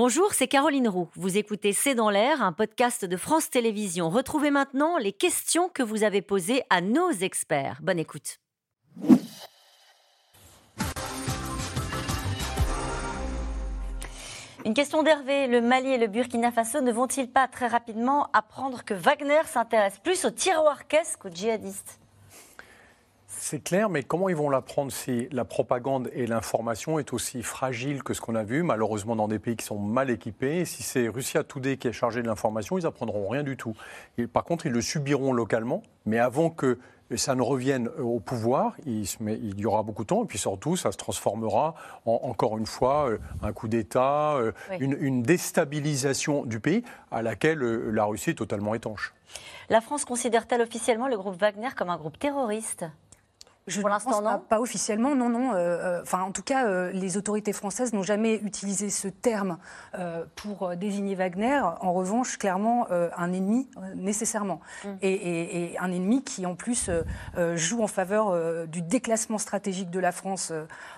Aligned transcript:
Bonjour, 0.00 0.32
c'est 0.32 0.46
Caroline 0.46 0.86
Roux. 0.86 1.08
Vous 1.16 1.38
écoutez 1.38 1.72
C'est 1.72 1.96
dans 1.96 2.08
l'air, 2.08 2.40
un 2.40 2.52
podcast 2.52 3.04
de 3.04 3.16
France 3.16 3.50
Télévisions. 3.50 4.10
Retrouvez 4.10 4.52
maintenant 4.52 4.96
les 4.96 5.10
questions 5.10 5.68
que 5.68 5.82
vous 5.82 6.04
avez 6.04 6.22
posées 6.22 6.62
à 6.70 6.80
nos 6.80 7.10
experts. 7.10 7.80
Bonne 7.82 7.98
écoute. 7.98 8.38
Une 14.64 14.72
question 14.72 15.02
d'Hervé. 15.02 15.48
Le 15.48 15.60
Mali 15.60 15.88
et 15.88 15.98
le 15.98 16.06
Burkina 16.06 16.52
Faso 16.52 16.80
ne 16.80 16.92
vont-ils 16.92 17.28
pas 17.28 17.48
très 17.48 17.66
rapidement 17.66 18.28
apprendre 18.32 18.84
que 18.84 18.94
Wagner 18.94 19.42
s'intéresse 19.46 19.98
plus 19.98 20.24
aux 20.24 20.30
tiroirs 20.30 20.86
caisses 20.86 21.16
qu'aux 21.16 21.28
djihadistes? 21.28 21.98
C'est 23.48 23.60
clair, 23.60 23.88
mais 23.88 24.02
comment 24.02 24.28
ils 24.28 24.36
vont 24.36 24.50
l'apprendre 24.50 24.92
si 24.92 25.26
la 25.32 25.46
propagande 25.46 26.10
et 26.12 26.26
l'information 26.26 26.98
est 26.98 27.14
aussi 27.14 27.42
fragile 27.42 28.02
que 28.02 28.12
ce 28.12 28.20
qu'on 28.20 28.34
a 28.34 28.44
vu, 28.44 28.62
malheureusement 28.62 29.16
dans 29.16 29.26
des 29.26 29.38
pays 29.38 29.56
qui 29.56 29.64
sont 29.64 29.78
mal 29.78 30.10
équipés 30.10 30.66
Si 30.66 30.82
c'est 30.82 31.08
Russia 31.08 31.44
Today 31.44 31.78
qui 31.78 31.88
est 31.88 31.92
chargé 31.92 32.20
de 32.20 32.26
l'information, 32.26 32.76
ils 32.76 32.84
apprendront 32.84 33.26
rien 33.26 33.42
du 33.42 33.56
tout. 33.56 33.72
Et 34.18 34.26
par 34.26 34.44
contre, 34.44 34.66
ils 34.66 34.72
le 34.72 34.82
subiront 34.82 35.32
localement, 35.32 35.82
mais 36.04 36.18
avant 36.18 36.50
que 36.50 36.78
ça 37.16 37.34
ne 37.34 37.40
revienne 37.40 37.88
au 37.98 38.20
pouvoir, 38.20 38.76
il, 38.84 39.06
y 39.58 39.64
aura 39.64 39.82
beaucoup 39.82 40.02
de 40.02 40.08
temps, 40.08 40.24
et 40.24 40.26
puis 40.26 40.36
surtout, 40.36 40.76
ça 40.76 40.92
se 40.92 40.98
transformera 40.98 41.74
en, 42.04 42.20
encore 42.24 42.58
une 42.58 42.66
fois, 42.66 43.08
euh, 43.08 43.18
un 43.42 43.54
coup 43.54 43.66
d'État, 43.68 44.34
euh, 44.34 44.52
une, 44.78 44.94
une, 45.00 45.22
déstabilisation 45.22 46.44
du 46.44 46.60
pays 46.60 46.84
à 47.10 47.22
laquelle 47.22 47.62
euh, 47.62 47.90
la 47.92 48.04
Russie 48.04 48.30
est 48.30 48.34
totalement 48.34 48.74
étanche. 48.74 49.14
La 49.70 49.80
France 49.80 50.04
considère-t-elle 50.04 50.60
officiellement 50.60 51.08
le 51.08 51.16
groupe 51.16 51.40
Wagner 51.40 51.70
comme 51.74 51.88
un 51.88 51.96
groupe 51.96 52.18
terroriste? 52.18 52.84
Pour 53.80 53.88
l'instant, 53.88 54.22
non 54.22 54.38
pas, 54.38 54.60
officiellement, 54.60 55.14
non, 55.14 55.28
non. 55.28 55.52
Euh, 55.52 55.56
euh, 55.56 56.02
enfin, 56.02 56.22
en 56.22 56.32
tout 56.32 56.42
cas, 56.42 56.66
euh, 56.66 56.90
les 56.92 57.16
autorités 57.16 57.52
françaises 57.52 57.92
n'ont 57.92 58.02
jamais 58.02 58.36
utilisé 58.36 58.90
ce 58.90 59.08
terme 59.08 59.58
pour 60.36 60.76
désigner 60.76 61.14
Wagner. 61.14 61.60
En 61.80 61.92
revanche, 61.92 62.38
clairement, 62.38 62.86
un 62.90 63.32
ennemi, 63.32 63.68
nécessairement. 63.94 64.60
Mm. 64.84 64.88
Et, 65.02 65.76
un 65.78 65.92
ennemi 65.92 66.22
qui, 66.22 66.46
en 66.46 66.54
plus, 66.54 66.90
joue 67.54 67.82
en 67.82 67.86
faveur 67.86 68.66
du 68.66 68.82
déclassement 68.82 69.38
stratégique 69.38 69.90
de 69.90 70.00
la 70.00 70.12
France 70.12 70.52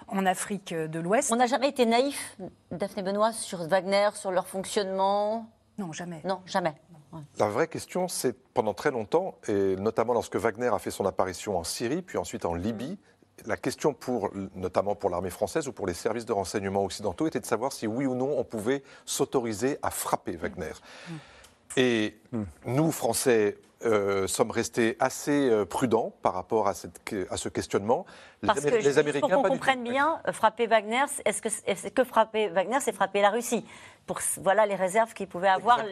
en 0.08 0.26
Afrique 0.26 0.74
de 0.74 1.00
l'Ouest. 1.00 1.32
On 1.32 1.36
n'a 1.36 1.46
jamais 1.46 1.68
été 1.68 1.86
naïf, 1.86 2.36
Daphné 2.70 3.02
Benoît, 3.02 3.32
sur 3.32 3.66
Wagner, 3.66 4.10
sur 4.14 4.30
leur 4.30 4.46
fonctionnement? 4.46 5.46
Non, 5.78 5.92
jamais. 5.92 6.20
Non, 6.24 6.41
jamais. 6.46 6.74
La 7.39 7.48
vraie 7.48 7.69
question, 7.69 8.08
c'est 8.08 8.36
pendant 8.55 8.75
très 8.75 8.91
longtemps, 8.91 9.36
et 9.48 9.77
notamment 9.77 10.12
lorsque 10.12 10.36
Wagner 10.36 10.69
a 10.69 10.78
fait 10.78 10.91
son 10.91 11.06
apparition 11.06 11.58
en 11.58 11.64
Syrie, 11.64 12.03
puis 12.03 12.19
ensuite 12.19 12.44
en 12.44 12.55
Libye, 12.55 12.98
la 13.47 13.56
question 13.56 13.94
pour, 13.94 14.30
notamment 14.55 14.94
pour 14.94 15.11
l'armée 15.11 15.31
française 15.31 15.66
ou 15.66 15.72
pour 15.72 15.86
les 15.86 15.94
services 15.94 16.27
de 16.27 16.33
renseignement 16.33 16.84
occidentaux 16.84 17.27
était 17.27 17.41
de 17.41 17.47
savoir 17.47 17.72
si 17.72 17.86
oui 17.86 18.06
ou 18.06 18.14
non 18.14 18.38
on 18.38 18.44
pouvait 18.44 18.83
s'autoriser 19.06 19.78
à 19.83 19.91
frapper 19.91 20.36
Wagner. 20.36 20.72
Et 21.77 22.19
nous, 22.66 22.91
Français, 22.91 23.56
euh, 23.86 24.27
sommes 24.27 24.50
restés 24.50 24.97
assez 25.00 25.48
euh, 25.48 25.64
prudents 25.64 26.12
par 26.20 26.34
rapport 26.34 26.69
à, 26.69 26.75
cette, 26.75 27.00
à 27.31 27.38
ce 27.38 27.48
questionnement. 27.48 28.05
Parce 28.44 28.62
les, 28.62 28.70
que, 28.70 28.77
les 28.77 28.98
Américains. 28.98 29.28
Pour 29.28 29.42
qu'on 29.42 29.48
comprenne 29.48 29.83
bien, 29.83 30.20
euh, 30.28 30.33
frapper 30.33 30.66
Wagner, 30.66 31.05
est-ce 31.25 31.41
que, 31.41 31.48
est 31.64 31.91
que 31.91 32.05
frapper 32.05 32.48
Wagner, 32.48 32.77
c'est 32.81 32.92
frapper 32.92 33.22
la 33.22 33.31
Russie? 33.31 33.64
Pour, 34.11 34.20
Voilà 34.42 34.66
les 34.66 34.75
réserves 34.75 35.14
qu'ils 35.14 35.28
pouvaient 35.28 35.47
avoir 35.48 35.84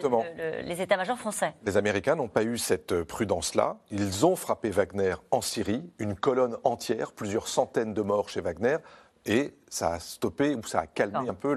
les 0.64 0.82
états-majors 0.82 1.18
français. 1.18 1.54
Les 1.64 1.76
Américains 1.76 2.16
n'ont 2.16 2.26
pas 2.26 2.42
eu 2.42 2.58
cette 2.58 3.04
prudence-là. 3.04 3.76
Ils 3.92 4.26
ont 4.26 4.34
frappé 4.34 4.70
Wagner 4.70 5.14
en 5.30 5.40
Syrie, 5.40 5.88
une 6.00 6.16
colonne 6.16 6.56
entière, 6.64 7.12
plusieurs 7.12 7.46
centaines 7.46 7.94
de 7.94 8.02
morts 8.02 8.28
chez 8.28 8.40
Wagner 8.40 8.78
et 9.24 9.54
ça 9.68 9.92
a 9.92 10.00
stoppé 10.00 10.56
ou 10.56 10.64
ça 10.64 10.80
a 10.80 10.86
calmé 10.88 11.28
un 11.28 11.34
peu 11.34 11.52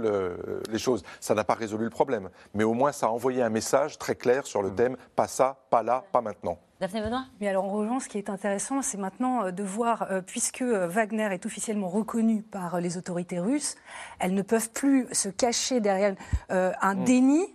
les 0.70 0.78
choses. 0.78 1.02
Ça 1.20 1.34
n'a 1.34 1.44
pas 1.44 1.56
résolu 1.56 1.86
le 1.86 1.90
problème, 1.90 2.30
mais 2.54 2.64
au 2.64 2.74
moins 2.74 2.92
ça 2.92 3.08
a 3.08 3.10
envoyé 3.10 3.42
un 3.42 3.50
message 3.50 3.98
très 3.98 4.16
clair 4.16 4.46
sur 4.46 4.62
le 4.62 4.70
mm. 4.70 4.76
thème 4.76 4.98
pas 5.16 5.28
ça, 5.28 5.58
pas 5.72 5.82
là, 5.82 6.04
pas 6.12 6.22
maintenant. 6.22 6.60
Daphné 6.82 7.02
Benoît? 7.02 7.26
Mais 7.40 7.48
alors 7.48 7.66
en 7.66 7.70
revanche, 7.70 8.06
ce 8.06 8.10
qui 8.10 8.18
est 8.18 8.28
intéressant, 8.28 8.82
c'est 8.82 8.98
maintenant 8.98 9.46
euh, 9.46 9.52
de 9.52 9.62
voir, 9.64 10.08
euh, 10.10 10.22
puisque 10.22 10.64
euh, 10.64 10.88
Wagner 10.88 11.30
est 11.32 11.46
officiellement 11.46 11.88
reconnu 11.88 12.42
par 12.42 12.82
les 12.82 12.98
autorités 12.98 13.40
russes, 13.40 13.76
elles 14.18 14.34
ne 14.34 14.42
peuvent 14.42 14.72
plus 14.72 15.08
se 15.12 15.30
cacher 15.30 15.80
derrière 15.80 16.16
un 16.50 16.96
mm. 16.96 17.04
déni 17.04 17.54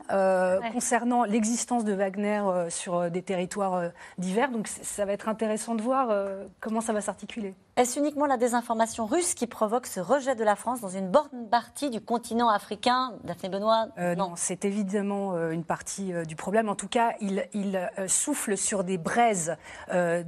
concernant 0.72 1.25
l'existence 1.25 1.84
de 1.84 1.92
Wagner 1.92 2.41
sur 2.69 3.10
des 3.10 3.22
territoires 3.22 3.91
divers. 4.19 4.50
Donc 4.50 4.69
ça 4.69 5.04
va 5.04 5.12
être 5.12 5.28
intéressant 5.28 5.75
de 5.75 5.82
voir 5.82 6.15
comment 6.60 6.81
ça 6.81 6.92
va 6.92 7.00
s'articuler. 7.00 7.54
Est-ce 7.76 7.98
uniquement 7.98 8.25
la 8.25 8.38
désinformation 8.38 9.04
russe 9.04 9.34
qui 9.34 9.47
provoque 9.47 9.87
ce 9.87 10.00
rejet 10.00 10.34
de 10.34 10.42
la 10.44 10.56
France 10.56 10.81
dans 10.81 10.88
une 10.88 11.10
bonne 11.10 11.48
partie 11.50 11.91
du 11.91 12.00
continent 12.00 12.48
africain 12.48 13.12
Daphné 13.25 13.50
Benoît? 13.50 13.88
Non, 14.16 14.32
c'est 14.34 14.64
évidemment 14.64 15.50
une 15.50 15.62
partie 15.62 16.12
du 16.26 16.36
problème. 16.36 16.70
En 16.70 16.75
tout 16.75 16.88
cas, 16.88 17.12
il, 17.20 17.47
il 17.53 17.91
souffle 18.06 18.56
sur 18.56 18.82
des 18.82 18.97
braise 18.97 19.56
euh, 19.92 20.22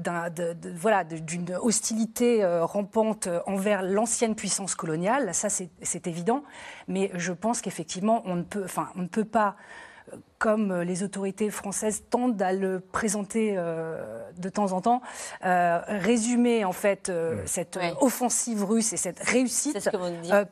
voilà, 0.76 1.04
d'une 1.04 1.54
hostilité 1.54 2.44
euh, 2.44 2.64
rampante 2.64 3.28
envers 3.47 3.82
l'ancienne 3.82 4.34
puissance 4.34 4.75
coloniale. 4.75 5.34
Ça, 5.34 5.48
c'est 5.48 6.06
évident. 6.06 6.44
Mais 6.87 7.10
je 7.14 7.32
pense 7.32 7.60
qu'effectivement, 7.60 8.22
on, 8.26 8.37
ne 8.37 8.42
peut, 8.42 8.64
enfin, 8.64 8.88
on 8.94 9.00
ne 9.00 9.08
peut 9.08 9.25
pas 9.25 9.56
comme 10.38 10.71
euh, 10.71 10.84
les 10.84 11.03
autorités 11.03 11.50
françaises 11.50 12.04
tentent 12.10 12.41
à 12.41 12.53
le 12.53 12.81
présenter 12.81 13.54
euh, 13.56 14.22
de 14.37 14.49
temps 14.49 14.72
en 14.72 14.81
temps, 14.81 15.03
euh, 15.44 15.81
résumer 15.88 16.65
en 16.65 16.72
fait 16.72 17.10
cette 17.44 17.78
offensive 18.00 18.65
russe 18.65 18.93
et 18.93 18.97
cette 18.97 19.19
réussite 19.21 19.91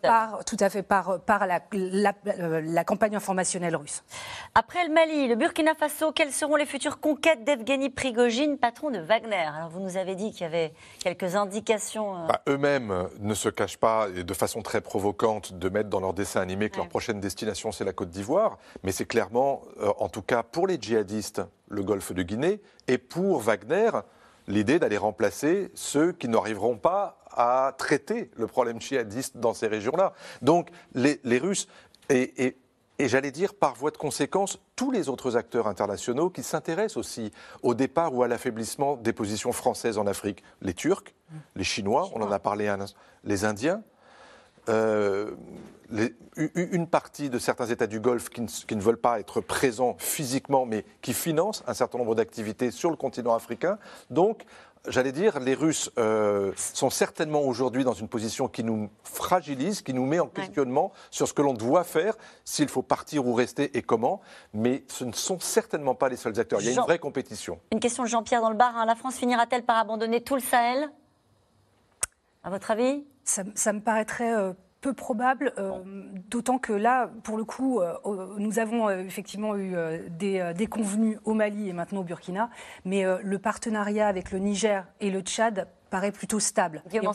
par 0.02 0.44
tout 0.44 0.56
à 0.60 0.70
fait 0.70 0.82
par 0.82 1.20
par 1.20 1.46
la, 1.46 1.60
la, 1.72 2.84
campagne 2.84 3.14
informationnelle 3.14 3.76
russe. 3.76 4.02
Après 4.54 4.86
le 4.86 4.92
Mali, 4.92 5.28
le 5.28 5.36
Burkina 5.36 5.74
Faso, 5.74 6.12
quelles 6.12 6.32
seront 6.32 6.56
les 6.56 6.66
futures 6.66 6.98
conquêtes 6.98 7.44
d'Evgeny 7.44 7.90
Prigogine, 7.90 8.58
patron 8.58 8.90
de 8.90 8.98
Wagner? 8.98 9.36
Alors 9.36 9.70
vous 9.70 9.80
nous 9.80 9.96
avez 9.96 10.14
dit 10.14 10.32
qu'il 10.32 10.42
y 10.42 10.44
avait 10.44 10.72
quelques 10.98 11.36
indications. 11.36 12.26
Bah, 12.26 12.42
eux-mêmes 12.48 13.08
ne 13.20 13.34
se 13.34 13.48
cachent 13.48 13.78
pas 13.78 14.08
et 14.14 14.24
de 14.24 14.34
façon 14.34 14.62
très 14.62 14.80
provocante 14.80 15.52
de 15.52 15.68
mettre 15.68 15.88
dans 15.88 16.00
leur 16.00 16.14
dessin 16.14 16.40
animé 16.40 16.70
que 16.70 16.78
leur 16.78 16.88
prochaine 16.88 17.20
destination 17.20 17.70
c'est 17.72 17.84
la 17.84 17.92
Côte 17.92 18.10
d'Ivoire, 18.10 18.58
mais 18.82 18.92
c'est 18.92 19.06
clairement 19.06 19.62
en 19.80 20.08
tout 20.08 20.22
cas 20.22 20.42
pour 20.42 20.66
les 20.66 20.78
djihadistes, 20.80 21.42
le 21.68 21.82
golfe 21.82 22.12
de 22.12 22.22
Guinée, 22.22 22.60
et 22.88 22.98
pour 22.98 23.40
Wagner, 23.40 23.90
l'idée 24.48 24.78
d'aller 24.78 24.96
remplacer 24.96 25.70
ceux 25.74 26.12
qui 26.12 26.28
n'arriveront 26.28 26.76
pas 26.76 27.18
à 27.30 27.74
traiter 27.76 28.30
le 28.36 28.46
problème 28.46 28.80
djihadiste 28.80 29.36
dans 29.36 29.54
ces 29.54 29.66
régions-là. 29.66 30.12
Donc 30.42 30.70
les, 30.94 31.38
Russes, 31.38 31.68
et, 32.08 32.56
j'allais 32.98 33.30
dire 33.30 33.54
par 33.54 33.74
voie 33.74 33.90
de 33.90 33.96
conséquence, 33.96 34.58
tous 34.74 34.90
les 34.90 35.08
autres 35.08 35.36
acteurs 35.36 35.66
internationaux 35.66 36.30
qui 36.30 36.42
s'intéressent 36.42 36.96
aussi 36.96 37.32
au 37.62 37.74
départ 37.74 38.14
ou 38.14 38.22
à 38.22 38.28
l'affaiblissement 38.28 38.96
des 38.96 39.12
positions 39.12 39.52
françaises 39.52 39.98
en 39.98 40.06
Afrique. 40.06 40.42
Les 40.62 40.74
Turcs, 40.74 41.14
les 41.54 41.64
Chinois, 41.64 42.08
on 42.14 42.22
en 42.22 42.30
a 42.30 42.38
parlé 42.38 42.68
un 42.68 42.78
les 43.24 43.44
Indiens. 43.44 43.82
Euh, 44.68 45.30
une 46.36 46.88
partie 46.88 47.30
de 47.30 47.38
certains 47.38 47.66
États 47.66 47.86
du 47.86 48.00
Golfe 48.00 48.28
qui 48.28 48.40
ne, 48.42 48.80
veulent 48.80 48.96
pas 48.96 49.20
être 49.20 49.40
présents 49.40 49.94
physiquement, 49.98 50.66
mais 50.66 50.84
qui 51.00 51.14
financent 51.14 51.62
un 51.66 51.74
certain 51.74 51.98
nombre 51.98 52.16
d'activités 52.16 52.72
sur 52.72 52.90
le 52.90 52.96
continent 52.96 53.34
africain. 53.34 53.78
Donc, 54.10 54.44
j'allais 54.88 55.12
dire, 55.12 55.38
les 55.38 55.54
Russes 55.54 55.90
euh, 55.98 56.52
sont 56.56 56.90
certainement 56.90 57.42
aujourd'hui 57.42 57.84
dans 57.84 57.92
une 57.92 58.08
position 58.08 58.48
qui 58.48 58.64
nous 58.64 58.90
fragilise, 59.04 59.82
qui 59.82 59.94
nous 59.94 60.06
met 60.06 60.18
en 60.18 60.26
questionnement 60.26 60.92
sur 61.10 61.28
ce 61.28 61.32
que 61.32 61.42
l'on 61.42 61.54
doit 61.54 61.84
faire, 61.84 62.16
s'il 62.44 62.68
faut 62.68 62.82
partir 62.82 63.26
ou 63.26 63.34
rester 63.34 63.76
et 63.76 63.82
comment. 63.82 64.20
Mais 64.54 64.82
ce 64.88 65.04
ne 65.04 65.12
sont 65.12 65.38
certainement 65.38 65.94
pas 65.94 66.08
les 66.08 66.16
seuls 66.16 66.38
acteurs. 66.40 66.60
Il 66.60 66.66
y 66.66 66.70
a 66.70 66.72
une 66.72 66.80
vraie 66.80 66.98
compétition. 66.98 67.60
Une 67.70 67.80
question 67.80 68.02
de 68.02 68.08
Jean-Pierre 68.08 68.40
dans 68.40 68.50
le 68.50 68.56
bar. 68.56 68.76
Hein. 68.76 68.86
La 68.86 68.96
France 68.96 69.16
finira-t-elle 69.16 69.64
par 69.64 69.76
abandonner 69.76 70.20
tout 70.20 70.34
le 70.34 70.40
Sahel? 70.40 70.90
À 72.42 72.50
votre 72.50 72.70
avis? 72.72 73.04
Ça, 73.26 73.72
me 73.72 73.80
paraîtrait 73.80 74.34
euh, 74.34 74.52
peu 74.86 74.92
probable, 74.92 75.52
euh, 75.58 75.80
d'autant 76.30 76.58
que 76.58 76.72
là, 76.72 77.10
pour 77.24 77.36
le 77.36 77.44
coup, 77.44 77.80
euh, 77.80 77.94
nous 78.38 78.60
avons 78.60 78.88
euh, 78.88 79.00
effectivement 79.00 79.56
eu 79.56 79.74
des 80.10 80.52
déconvenus 80.56 81.18
au 81.24 81.34
Mali 81.34 81.68
et 81.68 81.72
maintenant 81.72 82.00
au 82.00 82.04
Burkina, 82.04 82.50
mais 82.84 83.04
le 83.22 83.38
partenariat 83.38 84.06
avec 84.06 84.30
le 84.30 84.38
Niger 84.38 84.86
et 85.00 85.10
le 85.10 85.20
Tchad 85.22 85.66
paraît 85.90 86.12
plutôt 86.12 86.38
stable. 86.38 86.82
Guillaume 86.88 87.12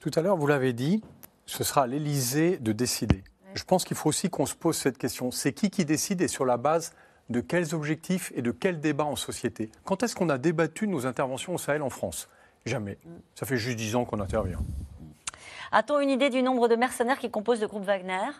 Tout 0.00 0.10
à 0.16 0.20
l'heure, 0.20 0.36
vous 0.36 0.48
l'avez 0.48 0.72
dit, 0.72 1.02
ce 1.46 1.62
sera 1.62 1.82
à 1.82 1.86
l'Élysée 1.86 2.58
de 2.58 2.72
décider. 2.72 3.22
Je 3.54 3.62
pense 3.62 3.84
qu'il 3.84 3.96
faut 3.96 4.08
aussi 4.08 4.28
qu'on 4.28 4.46
se 4.46 4.54
pose 4.54 4.76
cette 4.76 4.98
question. 4.98 5.30
C'est 5.30 5.52
qui 5.52 5.70
qui 5.70 5.84
décide 5.84 6.20
et 6.22 6.28
sur 6.28 6.44
la 6.44 6.56
base 6.56 6.92
de 7.30 7.40
quels 7.40 7.74
objectifs 7.74 8.32
et 8.34 8.42
de 8.42 8.50
quels 8.50 8.80
débats 8.80 9.04
en 9.04 9.16
société? 9.16 9.70
Quand 9.84 10.02
est-ce 10.02 10.16
qu'on 10.16 10.28
a 10.28 10.38
débattu 10.38 10.86
de 10.86 10.92
nos 10.92 11.06
interventions 11.06 11.54
au 11.54 11.58
Sahel 11.58 11.82
en 11.82 11.90
France? 11.90 12.28
Jamais. 12.64 12.98
Ça 13.34 13.46
fait 13.46 13.56
juste 13.56 13.76
dix 13.76 13.94
ans 13.94 14.04
qu'on 14.04 14.20
intervient. 14.20 14.58
A-t-on 15.72 16.00
une 16.00 16.10
idée 16.10 16.30
du 16.30 16.42
nombre 16.42 16.68
de 16.68 16.76
mercenaires 16.76 17.18
qui 17.18 17.30
composent 17.30 17.60
le 17.60 17.66
groupe 17.66 17.84
Wagner? 17.84 18.30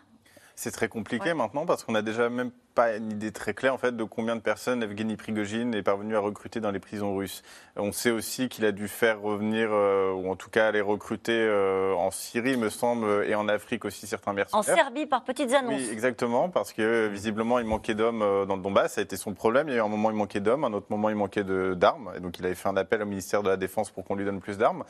C'est 0.59 0.71
très 0.71 0.89
compliqué 0.89 1.35
maintenant 1.35 1.67
parce 1.67 1.85
qu'on 1.85 1.93
n'a 1.93 2.01
déjà 2.01 2.31
même 2.31 2.51
pas 2.75 2.97
une 2.97 3.13
idée 3.13 3.31
très 3.31 3.53
claire 3.53 3.75
en 3.75 3.79
fait 3.79 3.95
de 3.95 4.05
combien 4.05 4.37
de 4.37 4.41
personnes 4.41 4.83
Evgeny 4.83 5.17
Prigogine 5.17 5.75
est 5.75 5.83
parvenu 5.83 6.17
à 6.17 6.21
recruter 6.21 6.61
dans 6.61 6.71
les 6.71 6.79
prisons 6.79 7.15
russes. 7.15 7.43
On 7.77 7.93
sait 7.93 8.11
aussi 8.11 8.49
qu'il 8.49 8.65
a 8.65 8.73
dû 8.73 8.89
faire 8.89 9.21
revenir, 9.21 9.69
euh, 9.71 10.13
ou 10.13 10.31
en 10.31 10.37
tout 10.37 10.49
cas 10.49 10.69
aller 10.69 10.81
recruter 10.81 11.39
euh, 11.39 11.93
en 11.93 12.11
Syrie, 12.11 12.57
me 12.57 12.71
semble, 12.71 13.27
et 13.27 13.35
en 13.35 13.49
Afrique 13.49 13.85
aussi 13.85 14.07
certains 14.07 14.33
mercenaires. 14.33 14.59
En 14.59 14.63
Serbie, 14.63 15.05
par 15.05 15.25
petites 15.25 15.53
annonces. 15.53 15.75
Oui, 15.75 15.89
exactement, 15.93 16.49
parce 16.49 16.73
que 16.73 17.09
visiblement 17.09 17.59
il 17.59 17.67
manquait 17.67 17.95
d'hommes 17.95 18.23
euh, 18.23 18.47
dans 18.47 18.57
le 18.57 18.63
Donbass, 18.63 18.95
ça 18.95 19.03
a 19.03 19.05
été 19.05 19.19
son 19.19 19.35
problème. 19.35 19.69
Il 19.69 19.73
y 19.73 19.75
a 19.75 19.79
eu 19.79 19.85
un 19.85 19.89
moment 19.89 20.11
il 20.11 20.17
manquait 20.17 20.41
d'hommes, 20.41 20.65
un 20.65 20.73
autre 20.73 20.87
moment 20.89 21.11
il 21.11 21.17
manquait 21.17 21.45
d'armes, 21.45 22.13
et 22.17 22.21
donc 22.21 22.39
il 22.39 22.47
avait 22.47 22.55
fait 22.55 22.71
un 22.71 22.79
appel 22.79 23.03
au 23.03 23.07
ministère 23.07 23.43
de 23.43 23.51
la 23.51 23.59
Défense 23.59 23.91
pour 23.91 24.05
qu'on 24.05 24.15
lui 24.15 24.25
donne 24.25 24.41
plus 24.41 24.57
d'armes. 24.57 24.85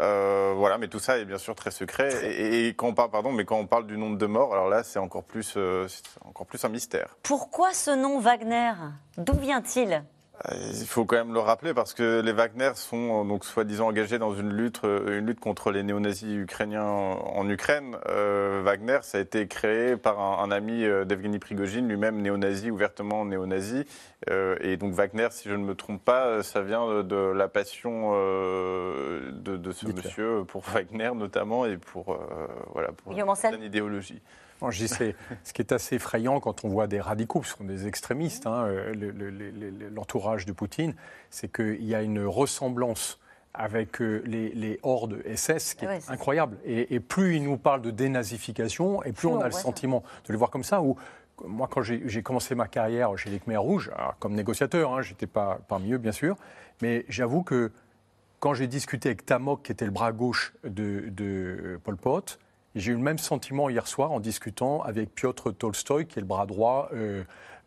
Euh, 0.00 0.54
voilà, 0.56 0.78
mais 0.78 0.88
tout 0.88 0.98
ça 0.98 1.18
est 1.18 1.24
bien 1.24 1.38
sûr 1.38 1.54
très 1.54 1.70
secret. 1.70 2.10
Et, 2.40 2.68
quand 2.74 2.88
on 2.88 2.94
parle, 2.94 3.10
pardon, 3.10 3.32
mais 3.32 3.44
quand 3.44 3.58
on 3.58 3.66
parle 3.66 3.86
du 3.86 3.96
nombre 3.96 4.18
de 4.18 4.26
morts, 4.26 4.52
alors 4.52 4.68
là, 4.68 4.82
c'est 4.82 4.98
encore 4.98 5.24
plus, 5.24 5.54
euh, 5.56 5.86
encore 6.24 6.46
plus 6.46 6.64
un 6.64 6.68
mystère. 6.68 7.16
Pourquoi 7.22 7.72
ce 7.72 7.90
nom 7.90 8.18
Wagner? 8.18 8.72
D'où 9.18 9.34
vient-il? 9.34 10.04
Il 10.52 10.86
faut 10.86 11.04
quand 11.04 11.16
même 11.16 11.32
le 11.32 11.40
rappeler 11.40 11.74
parce 11.74 11.94
que 11.94 12.20
les 12.20 12.32
Wagner 12.32 12.72
sont 12.74 13.22
euh, 13.22 13.28
donc 13.28 13.44
soi-disant 13.44 13.88
engagés 13.88 14.18
dans 14.18 14.34
une 14.34 14.52
lutte, 14.52 14.80
euh, 14.84 15.18
une 15.18 15.26
lutte 15.26 15.40
contre 15.40 15.70
les 15.70 15.82
néo-nazis 15.82 16.36
ukrainiens 16.36 16.84
en 16.84 17.48
Ukraine. 17.48 17.96
Wagner, 18.06 18.98
ça 19.02 19.18
a 19.18 19.20
été 19.20 19.46
créé 19.46 19.96
par 19.96 20.20
un, 20.20 20.50
ami 20.50 20.82
d'Evgeny 21.06 21.38
Prigogine, 21.38 21.88
lui-même 21.88 22.20
néo-nazi, 22.20 22.70
ouvertement 22.70 23.24
néo-nazi. 23.24 23.84
et 24.28 24.76
donc 24.76 24.92
Wagner, 24.94 25.28
si 25.30 25.48
je 25.48 25.54
ne 25.54 25.64
me 25.64 25.74
trompe 25.74 26.02
pas, 26.04 26.42
ça 26.42 26.62
vient 26.62 27.02
de, 27.02 27.32
la 27.32 27.48
passion 27.48 28.12
de, 28.12 29.72
ce 29.72 29.86
monsieur 29.86 30.44
pour 30.46 30.62
Wagner 30.62 31.10
notamment 31.14 31.66
et 31.66 31.76
pour 31.76 32.18
voilà 32.72 32.92
pour 32.92 33.14
son 33.36 33.62
idéologie 33.62 34.22
ce 35.44 35.52
qui 35.52 35.62
est 35.62 35.72
assez 35.72 35.96
effrayant 35.96 36.40
quand 36.40 36.64
on 36.64 36.68
voit 36.68 36.86
des 36.86 37.00
radicaux, 37.00 37.42
ce 37.42 37.56
sont 37.56 37.64
des 37.64 37.86
extrémistes, 37.86 38.46
hein, 38.46 38.64
euh, 38.66 39.90
l'entourage 39.92 40.46
de 40.46 40.52
Poutine, 40.52 40.94
c'est 41.30 41.52
qu'il 41.52 41.84
y 41.84 41.94
a 41.94 42.02
une 42.02 42.24
ressemblance 42.24 43.18
avec 43.52 44.00
euh, 44.00 44.22
les, 44.26 44.80
hordes 44.82 45.22
SS 45.34 45.74
qui 45.74 45.84
est 45.84 46.10
incroyable. 46.10 46.56
Et, 46.64 46.98
plus 47.00 47.36
ils 47.36 47.44
nous 47.44 47.56
parlent 47.56 47.82
de 47.82 47.90
dénazification, 47.90 49.02
et 49.04 49.12
plus 49.12 49.28
on 49.28 49.40
a 49.40 49.46
le 49.46 49.52
sentiment 49.52 50.02
de 50.26 50.32
les 50.32 50.38
voir 50.38 50.50
comme 50.50 50.64
ça, 50.64 50.82
où 50.82 50.96
moi, 51.44 51.68
quand 51.70 51.82
j'ai 51.82 52.22
commencé 52.22 52.54
ma 52.54 52.68
carrière 52.68 53.16
chez 53.18 53.30
les 53.30 53.40
Khmer 53.40 53.56
Rouges, 53.56 53.90
comme 54.20 54.34
négociateur, 54.34 54.94
hein, 54.94 55.02
j'étais 55.02 55.26
pas 55.26 55.58
parmi 55.68 55.92
eux, 55.92 55.98
bien 55.98 56.12
sûr, 56.12 56.36
mais 56.80 57.04
j'avoue 57.08 57.42
que 57.42 57.72
quand 58.38 58.54
j'ai 58.54 58.66
discuté 58.66 59.08
avec 59.08 59.24
Tamok, 59.24 59.62
qui 59.62 59.72
était 59.72 59.84
le 59.84 59.90
bras 59.90 60.12
gauche 60.12 60.52
de, 60.64 61.04
de 61.08 61.80
Pol 61.82 61.96
Pot, 61.96 62.38
j'ai 62.74 62.92
eu 62.92 62.94
le 62.94 63.00
même 63.00 63.18
sentiment 63.18 63.68
hier 63.68 63.86
soir 63.86 64.12
en 64.12 64.20
discutant 64.20 64.82
avec 64.82 65.14
Piotr 65.14 65.54
Tolstoï, 65.54 66.06
qui 66.06 66.18
est 66.18 66.22
le 66.22 66.26
bras 66.26 66.46
droit 66.46 66.88
euh, 66.92 67.24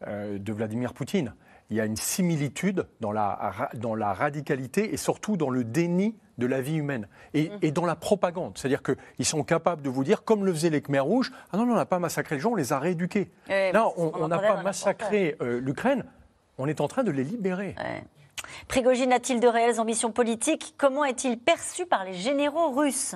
euh, 0.07 0.37
de 0.37 0.53
Vladimir 0.53 0.93
Poutine. 0.93 1.33
Il 1.69 1.75
y 1.75 1.81
a 1.81 1.85
une 1.85 1.97
similitude 1.97 2.87
dans 3.01 3.11
la, 3.11 3.69
dans 3.73 3.93
la 3.93 4.13
radicalité 4.13 4.93
et 4.93 4.97
surtout 4.97 5.35
dans 5.35 5.49
le 5.49 5.65
déni 5.65 6.15
de 6.37 6.45
la 6.45 6.61
vie 6.61 6.75
humaine 6.75 7.07
et, 7.33 7.49
mmh. 7.49 7.71
dans 7.71 7.85
la 7.85 7.95
propagande. 7.95 8.57
C'est-à-dire 8.57 8.81
qu'ils 8.83 9.25
sont 9.25 9.43
capables 9.43 9.81
de 9.81 9.89
vous 9.89 10.05
dire, 10.05 10.23
comme 10.23 10.45
le 10.45 10.53
faisaient 10.53 10.69
les 10.69 10.81
Khmer 10.81 10.99
rouges, 10.99 11.33
ah 11.51 11.57
non, 11.57 11.65
non 11.65 11.73
on 11.73 11.75
n'a 11.75 11.85
pas 11.85 11.99
massacré 11.99 12.35
les 12.35 12.41
gens, 12.41 12.51
on 12.51 12.55
les 12.55 12.71
a 12.71 12.79
rééduqués. 12.79 13.31
Là, 13.49 13.89
on 13.97 14.27
n'a 14.29 14.39
pas 14.39 14.61
massacré 14.61 15.35
euh, 15.41 15.59
l'Ukraine, 15.59 16.05
on 16.57 16.67
est 16.67 16.79
en 16.79 16.87
train 16.87 17.03
de 17.03 17.11
les 17.11 17.23
libérer. 17.23 17.75
Prigogine 18.69 19.11
a-t-il 19.11 19.39
de 19.39 19.47
réelles 19.47 19.81
ambitions 19.81 20.11
politiques? 20.11 20.73
Comment 20.77 21.03
est-il 21.03 21.37
perçu 21.37 21.85
par 21.85 22.05
les 22.05 22.13
généraux 22.13 22.71
russes? 22.71 23.15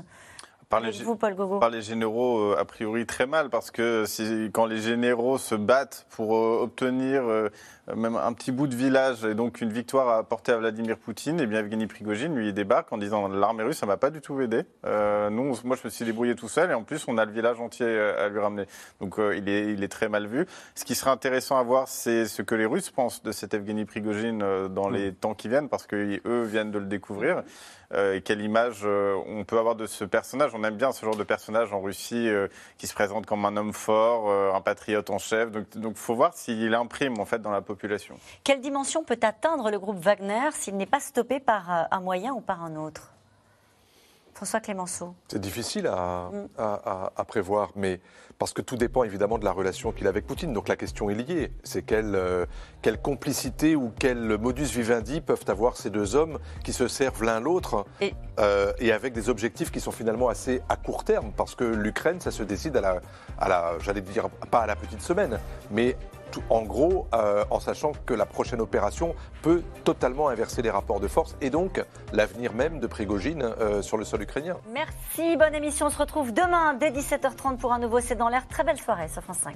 Par 0.71 1.69
les, 1.69 1.81
généraux, 1.81 2.39
euh, 2.39 2.55
a 2.57 2.63
priori, 2.63 3.05
très 3.05 3.27
mal, 3.27 3.49
parce 3.49 3.71
que 3.71 4.05
quand 4.53 4.65
les 4.65 4.77
généraux 4.77 5.37
se 5.37 5.53
battent 5.53 6.07
pour 6.11 6.35
euh, 6.35 6.61
obtenir 6.61 7.23
euh, 7.23 7.49
même 7.93 8.15
un 8.15 8.31
petit 8.31 8.53
bout 8.53 8.67
de 8.67 8.75
village 8.75 9.25
et 9.25 9.35
donc 9.35 9.59
une 9.59 9.73
victoire 9.73 10.07
à 10.07 10.17
apporter 10.19 10.53
à 10.53 10.57
Vladimir 10.57 10.97
Poutine, 10.97 11.41
et 11.41 11.43
eh 11.43 11.45
bien 11.45 11.59
Evgeny 11.59 11.87
Prigogine, 11.87 12.33
lui, 12.33 12.47
il 12.47 12.53
débarque 12.53 12.93
en 12.93 12.97
disant 12.97 13.27
l'armée 13.27 13.63
russe, 13.63 13.79
ça 13.79 13.85
m'a 13.85 13.97
pas 13.97 14.11
du 14.11 14.21
tout 14.21 14.39
aidé. 14.39 14.63
nous, 14.85 15.57
moi, 15.65 15.75
je 15.75 15.85
me 15.85 15.89
suis 15.89 16.05
débrouillé 16.05 16.35
tout 16.35 16.47
seul, 16.47 16.71
et 16.71 16.73
en 16.73 16.83
plus, 16.83 17.05
on 17.09 17.17
a 17.17 17.25
le 17.25 17.33
village 17.33 17.59
entier 17.59 17.99
à 17.99 18.29
lui 18.29 18.39
ramener. 18.39 18.65
Donc, 19.01 19.15
il, 19.17 19.49
est, 19.49 19.73
il 19.73 19.83
est 19.83 19.91
très 19.91 20.07
mal 20.07 20.27
vu. 20.27 20.45
Ce 20.75 20.85
qui 20.85 20.95
serait 20.95 21.11
intéressant 21.11 21.57
à 21.57 21.63
voir, 21.63 21.89
c'est 21.89 22.25
ce 22.25 22.41
que 22.41 22.55
les 22.55 22.65
Russes 22.65 22.91
pensent 22.91 23.21
de 23.23 23.33
cet 23.33 23.53
Evgeny 23.53 23.83
Prigogine 23.83 24.39
dans 24.69 24.89
mm. 24.89 24.93
les 24.93 25.13
temps 25.13 25.33
qui 25.33 25.49
viennent, 25.49 25.67
parce 25.67 25.85
qu'eux 25.85 26.43
viennent 26.43 26.71
de 26.71 26.79
le 26.79 26.85
découvrir. 26.85 27.43
Euh, 27.93 28.15
et 28.15 28.21
quelle 28.21 28.41
image 28.41 28.81
euh, 28.85 29.15
on 29.27 29.43
peut 29.43 29.57
avoir 29.57 29.75
de 29.75 29.85
ce 29.85 30.05
personnage. 30.05 30.51
On 30.55 30.60
aime 30.63 30.75
bien 30.75 30.91
ce 30.91 31.05
genre 31.05 31.15
de 31.15 31.23
personnage 31.23 31.73
en 31.73 31.81
Russie 31.81 32.27
euh, 32.27 32.47
qui 32.77 32.87
se 32.87 32.93
présente 32.93 33.25
comme 33.25 33.45
un 33.45 33.57
homme 33.57 33.73
fort, 33.73 34.31
un 34.55 34.61
patriote 34.61 35.09
en 35.09 35.17
chef. 35.17 35.51
Donc 35.51 35.65
il 35.75 35.93
faut 35.95 36.15
voir 36.15 36.33
s'il 36.33 36.73
imprime 36.73 37.19
en 37.19 37.25
fait 37.25 37.41
dans 37.41 37.51
la 37.51 37.61
population. 37.61 38.15
Quelle 38.43 38.61
dimension 38.61 39.03
peut 39.03 39.19
atteindre 39.21 39.69
le 39.69 39.79
groupe 39.79 39.97
Wagner 39.97 40.49
s'il 40.53 40.77
n'est 40.77 40.85
pas 40.85 40.99
stoppé 40.99 41.39
par 41.39 41.87
un 41.91 41.99
moyen 41.99 42.33
ou 42.33 42.41
par 42.41 42.63
un 42.63 42.75
autre? 42.75 43.13
François 44.33 44.59
Clémenceau. 44.59 45.13
C'est 45.27 45.41
difficile 45.41 45.87
à, 45.87 46.29
mm. 46.31 47.23
prévoir, 47.27 47.71
mais 47.75 47.99
parce 48.39 48.53
que 48.53 48.61
tout 48.61 48.75
dépend 48.75 49.03
évidemment 49.03 49.37
de 49.37 49.45
la 49.45 49.51
relation 49.51 49.91
qu'il 49.91 50.07
a 50.07 50.09
avec 50.09 50.25
Poutine. 50.25 50.51
Donc 50.51 50.67
la 50.67 50.75
question 50.75 51.09
est 51.09 51.15
liée. 51.15 51.51
C'est 51.63 51.83
quelle, 51.83 52.15
euh, 52.15 52.45
quelle 52.81 52.99
complicité 52.99 53.75
ou 53.75 53.91
quel 53.99 54.37
modus 54.39 54.65
vivendi 54.65 55.21
peuvent 55.21 55.45
avoir 55.47 55.77
ces 55.77 55.91
deux 55.91 56.15
hommes 56.15 56.39
qui 56.63 56.73
se 56.73 56.87
servent 56.87 57.23
l'un 57.23 57.39
l'autre 57.39 57.85
et... 57.99 58.13
Euh, 58.39 58.73
et... 58.79 58.91
avec 58.91 59.13
des 59.13 59.29
objectifs 59.29 59.71
qui 59.71 59.79
sont 59.79 59.91
finalement 59.91 60.27
assez 60.27 60.61
à 60.69 60.75
court 60.75 61.03
terme, 61.03 61.31
parce 61.37 61.53
que 61.53 61.63
l'Ukraine, 61.63 62.19
ça 62.19 62.31
se 62.31 62.41
décide 62.43 62.75
à 62.77 62.81
la, 62.81 63.01
à 63.37 63.47
la 63.47 63.73
j'allais 63.79 64.01
dire 64.01 64.29
pas 64.49 64.61
à 64.61 64.65
la 64.65 64.75
petite 64.75 65.01
semaine, 65.01 65.39
mais 65.69 65.95
en 66.49 66.63
gros, 66.63 67.07
euh, 67.13 67.43
en 67.49 67.59
sachant 67.59 67.91
que 68.05 68.13
la 68.13 68.25
prochaine 68.25 68.61
opération 68.61 69.15
peut 69.41 69.63
totalement 69.83 70.29
inverser 70.29 70.61
les 70.61 70.69
rapports 70.69 70.99
de 70.99 71.07
force 71.07 71.35
et 71.41 71.49
donc 71.49 71.83
l'avenir 72.13 72.53
même 72.53 72.79
de 72.79 72.87
Prigogine 72.87 73.43
euh, 73.43 73.81
sur 73.81 73.97
le 73.97 74.05
sol 74.05 74.21
ukrainien. 74.21 74.57
Merci, 74.71 75.37
bonne 75.37 75.55
émission. 75.55 75.87
On 75.87 75.89
se 75.89 75.97
retrouve 75.97 76.33
demain 76.33 76.73
dès 76.73 76.91
17h30 76.91 77.57
pour 77.57 77.73
un 77.73 77.79
nouveau 77.79 77.99
C'est 77.99 78.15
dans 78.15 78.29
l'air. 78.29 78.47
Très 78.47 78.63
belle 78.63 78.77
soirée 78.77 79.07
sur 79.07 79.23
France 79.23 79.39
5. 79.39 79.55